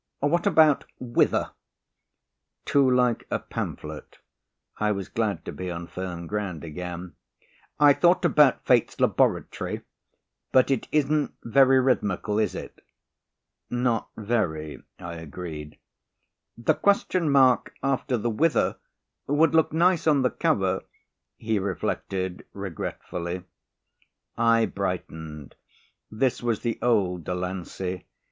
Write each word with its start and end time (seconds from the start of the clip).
What 0.21 0.47
about 0.47 0.85
'Whither'?" 0.99 1.51
"Too 2.65 2.89
like 2.89 3.27
a 3.29 3.37
pamphlet," 3.37 4.17
I 4.79 4.91
was 4.91 5.07
glad 5.07 5.45
to 5.45 5.51
be 5.51 5.69
on 5.69 5.85
firm 5.85 6.25
ground 6.25 6.63
again. 6.63 7.13
"I 7.79 7.93
thought 7.93 8.25
about 8.25 8.65
'Fate's 8.65 8.99
Laboratory,' 8.99 9.83
but 10.51 10.71
it 10.71 10.87
isn't 10.91 11.35
very 11.43 11.79
rhythmical, 11.79 12.39
is 12.39 12.55
it?" 12.55 12.83
"Not 13.69 14.09
very," 14.17 14.81
I 14.97 15.17
agreed. 15.17 15.77
"The 16.57 16.73
question 16.73 17.29
mark 17.29 17.75
after 17.83 18.17
the 18.17 18.31
'Whither' 18.31 18.77
would 19.27 19.53
look 19.53 19.71
nice 19.71 20.07
on 20.07 20.23
the 20.23 20.31
cover," 20.31 20.81
he 21.37 21.59
reflected 21.59 22.43
regretfully. 22.53 23.43
I 24.35 24.65
brightened. 24.65 25.53
This 26.09 26.41
was 26.41 26.61
the 26.61 26.79
old 26.81 27.23
Delancey. 27.25 28.07